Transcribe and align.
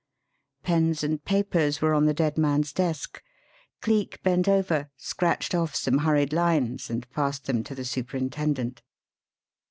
Pens 0.63 1.03
and 1.03 1.23
papers 1.23 1.79
were 1.79 1.93
on 1.93 2.05
the 2.05 2.13
dead 2.15 2.35
man's 2.35 2.73
desk. 2.73 3.21
Cleek 3.81 4.19
bent 4.23 4.47
over, 4.47 4.89
scratched 4.97 5.53
off 5.53 5.75
some 5.75 5.99
hurried 5.99 6.33
lines, 6.33 6.89
and 6.89 7.07
passed 7.11 7.45
them 7.45 7.63
to 7.63 7.75
the 7.75 7.85
superintendent. 7.85 8.81